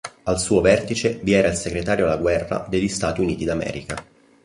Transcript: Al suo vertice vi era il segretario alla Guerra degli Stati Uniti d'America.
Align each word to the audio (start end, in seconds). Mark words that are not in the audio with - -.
Al 0.23 0.39
suo 0.39 0.61
vertice 0.61 1.19
vi 1.21 1.33
era 1.33 1.47
il 1.47 1.53
segretario 1.53 2.05
alla 2.05 2.17
Guerra 2.17 2.65
degli 2.67 2.87
Stati 2.87 3.21
Uniti 3.21 3.45
d'America. 3.45 4.03